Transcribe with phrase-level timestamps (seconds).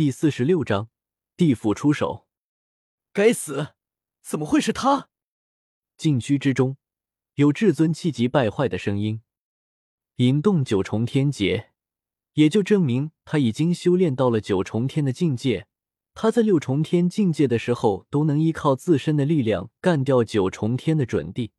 [0.00, 0.88] 第四十六章
[1.36, 2.26] 地府出手。
[3.12, 3.74] 该死，
[4.22, 5.10] 怎么会是他？
[5.98, 6.78] 禁区之中
[7.34, 9.20] 有至尊气急败坏的声音。
[10.16, 11.72] 引动九重天劫，
[12.32, 15.66] 也就证明他已经修炼到了九重天的境界。
[16.14, 21.52] 他在六重天境界的时候，都能依靠自身的力量干掉九重天的准帝。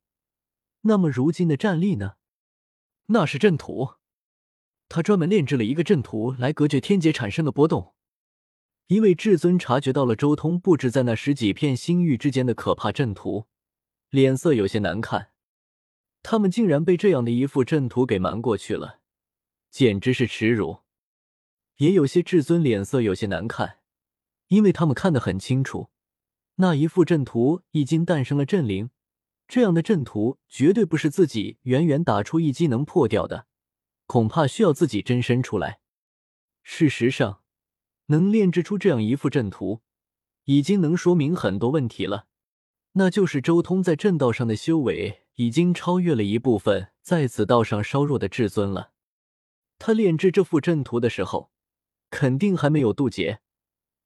[0.82, 2.14] 那么如今的战力呢？
[3.10, 3.98] 那是阵图，
[4.90, 7.94] 他专门炼制了一个阵图来隔绝天劫产生的波动。
[8.92, 13.48] 一位至尊察觉到了周通布置在那十几片星域之间的可怕阵图，
[14.10, 15.30] 脸色有些难看。
[16.22, 19.00] 他们竟然被这样的一副阵图给瞒过去了，
[19.70, 20.80] 简直是耻辱。
[21.78, 23.78] 也有些至尊脸色有些难看，
[24.50, 25.90] 因为他们看得很清楚，
[26.56, 28.90] 那一副阵图已经诞生了阵灵。
[29.48, 33.48] 这样的阵图绝对不是自己远远打出一击能破掉的，
[34.06, 35.80] 恐怕需要自己真身出来。
[36.62, 37.41] 事实上。
[38.08, 39.82] 能炼制出这样一副阵图，
[40.46, 42.28] 已经能说明很多问题了。
[42.94, 48.92] 那就是周通在阵道上的修为已经超越了一部分在此道上稍弱的至尊了。
[49.80, 51.52] 他炼制这副阵图的时候，
[52.10, 53.40] 肯定还没有渡劫，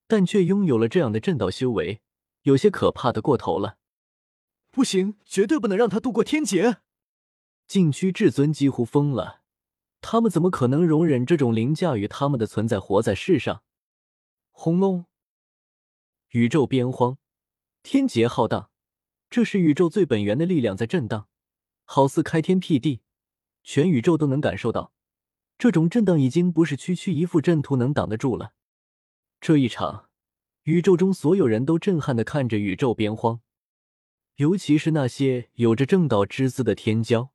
[0.07, 2.01] 但却拥有了这样的阵道修为，
[2.43, 3.77] 有些可怕的过头了。
[4.71, 6.77] 不行，绝对不能让他渡过天劫！
[7.67, 9.41] 禁区至尊几乎疯了，
[9.99, 13.63] 他们怎么可能容忍这种凌驾于他们的存在活在世上？
[14.57, 15.05] 轰隆！
[16.29, 17.17] 宇宙边荒，
[17.83, 18.71] 天劫浩荡，
[19.29, 21.27] 这是宇宙最本源的力量在震荡，
[21.83, 23.01] 好似开天辟地，
[23.63, 24.93] 全宇宙都能感受到。
[25.57, 28.53] 这种震荡已经不是区区一副阵图能挡得住了。
[29.41, 30.09] 这一场，
[30.63, 33.41] 宇宙中所有人都震撼的看着宇宙边荒，
[34.37, 37.29] 尤其是那些有着正道之姿的天骄，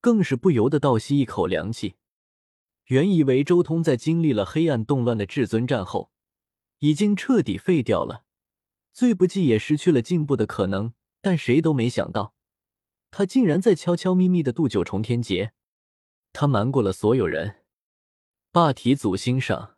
[0.00, 1.96] 更是不由得倒吸一口凉气。
[2.86, 6.10] 原以为周通在经历了黑暗动乱的至尊战后，
[6.78, 8.24] 已经彻底废掉了，
[8.92, 10.92] 最不济也失去了进步的可能。
[11.20, 12.34] 但谁都没想到，
[13.10, 15.52] 他竟然在悄悄咪咪的渡九重天劫。
[16.32, 17.64] 他瞒过了所有人。
[18.52, 19.76] 霸体祖星上，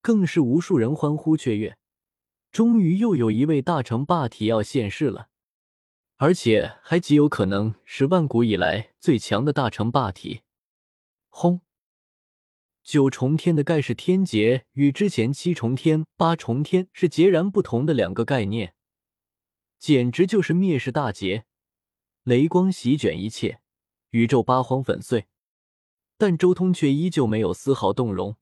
[0.00, 1.76] 更是无数人欢呼雀跃。
[2.50, 5.28] 终于又有一位大成霸体要现世了，
[6.16, 10.40] 而且还极有可能是万古以来最强的大成霸体。
[11.28, 11.60] 轰！
[12.86, 18.76] 九重天的盖世天劫与之前七重天、八重天是截然不同的两个概念，
[19.76, 21.46] 简直就是灭世大劫，
[22.22, 23.60] 雷光席卷一切，
[24.10, 25.26] 宇宙八荒粉碎。
[26.16, 28.36] 但周通却依旧没有丝毫动容，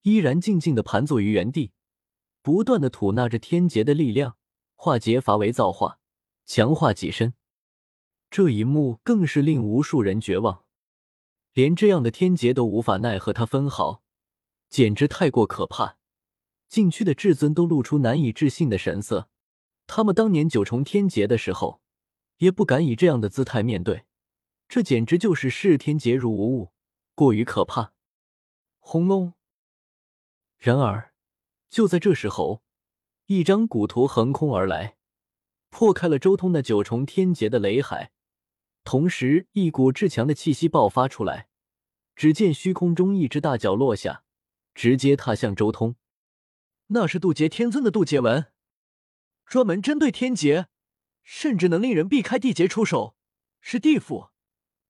[0.00, 1.72] 依然静静的盘坐于原地，
[2.40, 4.38] 不断的吐纳着天劫的力量，
[4.76, 6.00] 化劫伐为造化，
[6.46, 7.34] 强化己身。
[8.30, 10.64] 这一幕更是令无数人绝望。
[11.58, 14.00] 连这样的天劫都无法奈何他分毫，
[14.70, 15.98] 简直太过可怕。
[16.68, 19.28] 禁区的至尊都露出难以置信的神色。
[19.88, 21.80] 他们当年九重天劫的时候，
[22.36, 24.04] 也不敢以这样的姿态面对。
[24.68, 26.70] 这简直就是视天劫如无物，
[27.16, 27.92] 过于可怕。
[28.78, 29.32] 轰隆！
[30.58, 31.12] 然而，
[31.68, 32.62] 就在这时候，
[33.26, 34.96] 一张古图横空而来，
[35.70, 38.12] 破开了周通那九重天劫的雷海。
[38.84, 41.47] 同时，一股至强的气息爆发出来。
[42.18, 44.24] 只见虚空中一只大脚落下，
[44.74, 45.94] 直接踏向周通。
[46.88, 48.46] 那是渡劫天尊的渡劫纹，
[49.46, 50.66] 专门针对天劫，
[51.22, 53.14] 甚至能令人避开地劫出手。
[53.60, 54.30] 是地府，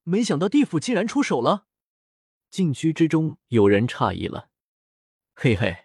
[0.05, 1.67] 没想到地府竟然出手了。
[2.49, 4.49] 禁区之中有人诧异了。
[5.34, 5.84] 嘿嘿，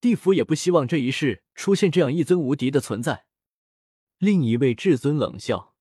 [0.00, 3.26] 地府也不希望这一世出现这样一尊无敌的存在。
[4.18, 5.76] 另一位至尊冷笑。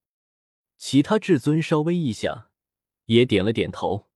[0.78, 2.52] 其他至尊稍微一想，
[3.06, 4.12] 也点了点头。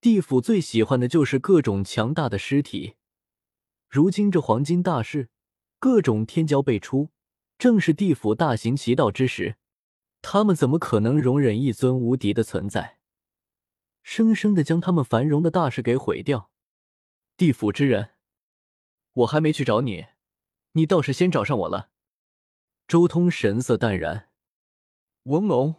[0.00, 2.94] 地府最喜欢的就是各种强大的尸体。
[3.86, 5.28] 如今这黄金大事，
[5.78, 7.10] 各种天骄辈出，
[7.58, 9.56] 正是地府大行其道之时。
[10.22, 12.98] 他们怎么可能容忍一尊无敌的存在，
[14.02, 16.50] 生生的将他们繁荣的大事给毁掉？
[17.36, 18.10] 地府之人，
[19.12, 20.06] 我还没去找你，
[20.72, 21.90] 你倒是先找上我了。
[22.86, 24.30] 周通神色淡然。
[25.24, 25.76] 文龙。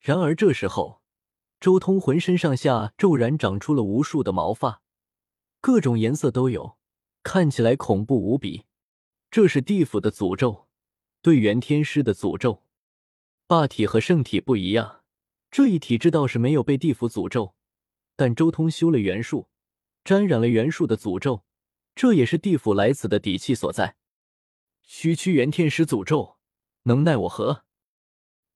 [0.00, 0.99] 然而这时候，
[1.60, 4.80] 周通浑身上下骤然长出了无数的毛发，
[5.60, 6.78] 各种颜色都有，
[7.22, 8.64] 看起来恐怖无比。
[9.30, 10.66] 这是地府的诅咒，
[11.20, 12.62] 对元天师的诅咒。
[13.46, 15.02] 霸体和圣体不一样，
[15.50, 17.54] 这一体质倒是没有被地府诅咒，
[18.16, 19.48] 但周通修了元术，
[20.02, 21.44] 沾染了元术的诅咒，
[21.94, 23.96] 这也是地府来此的底气所在。
[24.82, 26.38] 区区元天师诅咒，
[26.84, 27.64] 能奈我何？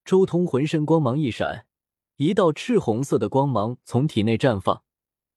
[0.07, 1.67] 周通浑身光芒一闪，
[2.17, 4.85] 一道赤红色的光芒从体内绽放，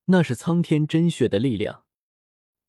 [0.05, 1.85] 那是苍天真血的力量。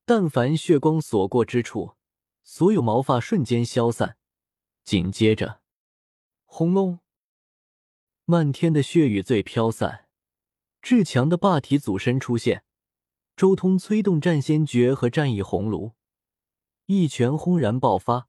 [0.03, 1.93] 但凡血光所过之处，
[2.41, 4.17] 所有毛发瞬间消散。
[4.83, 5.61] 紧接着，
[6.45, 6.99] 轰隆，
[8.25, 10.07] 漫天的血雨最飘散，
[10.81, 12.63] 至强的霸体祖身出现。
[13.35, 15.91] 周通催动战仙诀和战意红炉，
[16.87, 18.27] 一拳轰然爆发，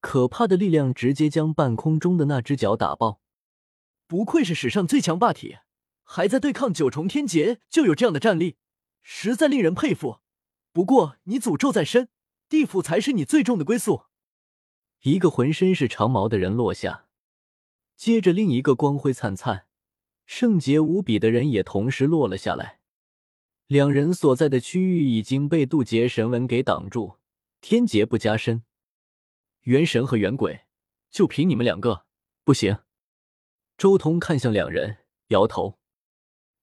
[0.00, 3.22] 可怕的力量直接将半空中的那只脚打爆。
[4.06, 5.58] 不愧是史上最强霸体，
[6.04, 8.56] 还在对抗九重天劫就有这样的战力，
[9.02, 10.20] 实在令人佩服。
[10.72, 12.08] 不过你诅咒在身，
[12.48, 14.04] 地府才是你最终的归宿。
[15.02, 17.06] 一个浑身是长毛的人落下，
[17.96, 19.66] 接着另一个光辉灿灿、
[20.24, 22.80] 圣洁无比的人也同时落了下来。
[23.66, 27.16] 两人所在的区域已经被渡劫神纹给挡住，
[27.60, 28.62] 天劫不加深。
[29.62, 30.66] 元神和元鬼，
[31.10, 32.06] 就凭你们两个，
[32.44, 32.78] 不行。
[33.76, 35.78] 周通看向两人，摇头。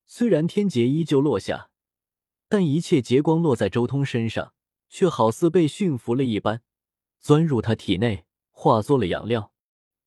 [0.07, 1.69] 虽然天劫依旧落下，
[2.49, 4.53] 但一切劫光落在周通身上，
[4.89, 6.63] 却好似被驯服了一般，
[7.19, 9.53] 钻入他体内，化作了养料。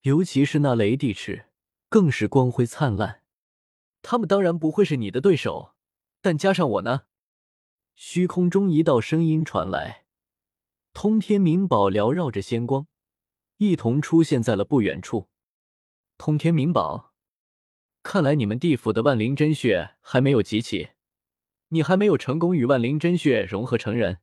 [0.03, 1.47] 尤其是那雷帝翅，
[1.89, 3.23] 更是光辉灿烂。
[4.03, 5.75] 他们当然不会是你的对手。
[6.21, 7.03] 但加上我呢？
[7.95, 10.07] 虚空中一道声音传来，
[10.93, 12.89] 通天明宝缭绕着仙光，
[13.59, 15.29] 一同出现在了不远处。
[16.19, 17.13] 通天明宝，
[18.03, 20.91] 看来你们地府的万灵真血还没有集齐，
[21.69, 24.21] 你还没有成功与万灵真血融合成人。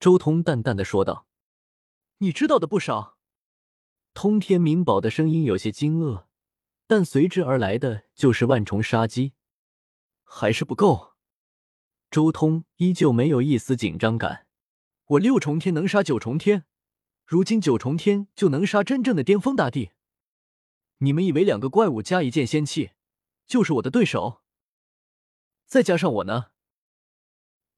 [0.00, 1.26] 周通淡淡的说道
[2.18, 3.16] ：“你知道的不少。”
[4.12, 6.24] 通天明宝的声音有些惊愕，
[6.86, 9.34] 但随之而来的就是万重杀机。
[10.24, 11.14] 还是不够。
[12.10, 14.46] 周通依旧没有一丝紧张感。
[15.06, 16.64] 我六重天能杀九重天，
[17.24, 19.92] 如今九重天就能杀真正的巅峰大帝。
[20.98, 22.90] 你们以为两个怪物加一件仙器
[23.46, 24.42] 就是我的对手？
[25.66, 26.46] 再加上我呢？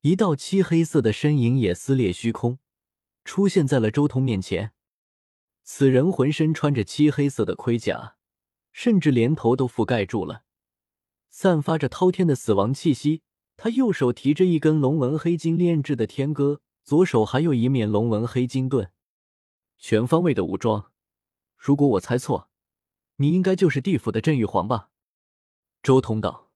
[0.01, 2.59] 一道漆黑色的身影也撕裂虚空，
[3.25, 4.73] 出现在了周通面前。
[5.63, 8.17] 此人浑身穿着漆黑色的盔甲，
[8.73, 10.45] 甚至连头都覆盖住了。
[11.29, 13.23] 散发着滔天的死亡气息，
[13.57, 18.91] 他右手提着一根龙纹黑金炼制的天戈，左手还有一面龙纹黑金盾，
[19.79, 20.91] 全方位的武装。
[21.57, 22.50] 如果我猜错，
[23.21, 24.89] 你应该就是地府的镇玉皇吧？
[25.83, 26.51] 周通道，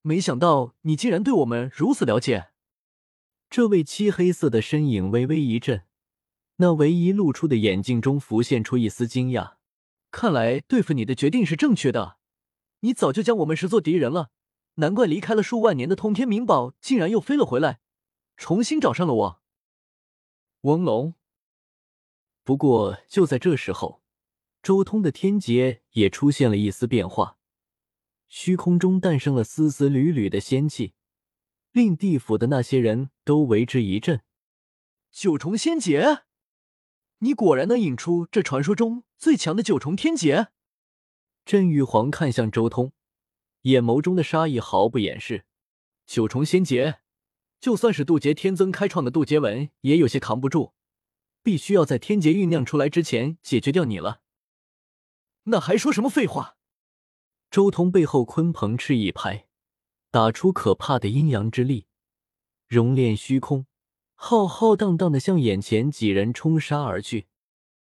[0.00, 2.52] 没想到你竟然对我们如此了解。
[3.50, 5.82] 这位漆黑色的身影微微一震，
[6.56, 9.56] 那唯一露出的眼睛中浮现出一丝惊讶。
[10.10, 12.16] 看来对付你的决定是正确的。
[12.80, 14.30] 你早就将我们视作敌人了，
[14.76, 17.80] 难怪离开了数万年的通天明宝竟然又飞了回来，
[18.38, 19.42] 重新找上了我。
[20.62, 21.14] 翁龙。
[22.42, 24.02] 不过就在这时候，
[24.64, 27.36] 周通的天劫也出现了一丝变化，
[28.28, 30.94] 虚空中诞生了丝丝缕缕的仙气，
[31.70, 34.22] 令地府的那些人都为之一震。
[35.12, 36.22] 九重仙劫，
[37.18, 40.48] 你果然能引出这传说中最强的九重天劫。
[41.44, 42.92] 镇玉皇看向周通，
[43.64, 45.44] 眼眸中的杀意毫不掩饰。
[46.06, 47.00] 九重仙劫，
[47.60, 50.72] 就算是渡劫天尊开创的渡劫文，也有些扛不住。
[51.42, 54.22] 必须要在天劫酝酿出来之前解决掉你了。
[55.44, 56.56] 那还说什么废话？
[57.50, 59.46] 周通背后鲲鹏翅一拍，
[60.10, 61.86] 打出可怕的阴阳之力，
[62.66, 63.66] 熔炼虚空，
[64.14, 67.26] 浩浩荡荡的向眼前几人冲杀而去。